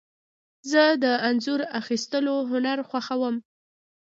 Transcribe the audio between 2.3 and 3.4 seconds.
هنر خوښوم.